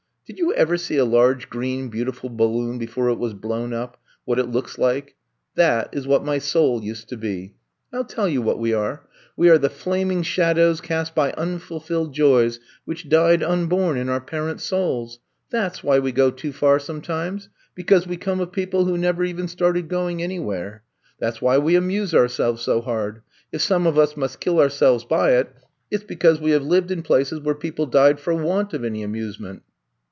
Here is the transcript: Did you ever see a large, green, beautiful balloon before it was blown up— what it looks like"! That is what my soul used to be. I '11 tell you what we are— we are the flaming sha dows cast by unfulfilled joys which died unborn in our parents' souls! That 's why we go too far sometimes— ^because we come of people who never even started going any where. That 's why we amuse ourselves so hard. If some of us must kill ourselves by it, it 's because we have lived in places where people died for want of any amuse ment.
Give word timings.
Did 0.27 0.39
you 0.39 0.53
ever 0.53 0.77
see 0.77 0.95
a 0.95 1.03
large, 1.03 1.49
green, 1.49 1.89
beautiful 1.89 2.29
balloon 2.29 2.77
before 2.77 3.09
it 3.09 3.15
was 3.19 3.33
blown 3.33 3.73
up— 3.73 3.97
what 4.23 4.39
it 4.39 4.47
looks 4.47 4.77
like"! 4.77 5.15
That 5.55 5.89
is 5.91 6.07
what 6.07 6.23
my 6.23 6.37
soul 6.37 6.81
used 6.81 7.09
to 7.09 7.17
be. 7.17 7.55
I 7.91 7.97
'11 7.97 8.07
tell 8.15 8.29
you 8.29 8.41
what 8.41 8.57
we 8.57 8.73
are— 8.73 9.05
we 9.35 9.49
are 9.49 9.57
the 9.57 9.69
flaming 9.69 10.23
sha 10.23 10.53
dows 10.53 10.79
cast 10.79 11.13
by 11.13 11.33
unfulfilled 11.33 12.13
joys 12.13 12.61
which 12.85 13.09
died 13.09 13.43
unborn 13.43 13.97
in 13.97 14.07
our 14.07 14.21
parents' 14.21 14.63
souls! 14.63 15.19
That 15.49 15.75
's 15.75 15.83
why 15.83 15.99
we 15.99 16.13
go 16.13 16.31
too 16.31 16.53
far 16.53 16.79
sometimes— 16.79 17.49
^because 17.77 18.07
we 18.07 18.15
come 18.15 18.39
of 18.39 18.53
people 18.53 18.85
who 18.85 18.97
never 18.97 19.25
even 19.25 19.49
started 19.49 19.89
going 19.89 20.21
any 20.23 20.39
where. 20.39 20.83
That 21.19 21.33
's 21.33 21.41
why 21.41 21.57
we 21.57 21.75
amuse 21.75 22.15
ourselves 22.15 22.61
so 22.61 22.79
hard. 22.79 23.21
If 23.51 23.59
some 23.61 23.85
of 23.85 23.97
us 23.97 24.15
must 24.15 24.39
kill 24.39 24.61
ourselves 24.61 25.03
by 25.03 25.31
it, 25.31 25.53
it 25.91 25.97
's 25.99 26.03
because 26.05 26.39
we 26.39 26.51
have 26.51 26.63
lived 26.63 26.89
in 26.89 27.01
places 27.03 27.41
where 27.41 27.53
people 27.53 27.85
died 27.85 28.17
for 28.21 28.33
want 28.33 28.73
of 28.73 28.85
any 28.85 29.03
amuse 29.03 29.37
ment. 29.37 29.63